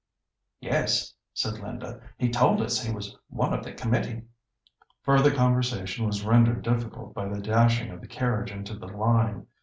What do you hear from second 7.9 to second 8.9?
of the carriage into the